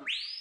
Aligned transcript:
Yeah. 0.00 0.33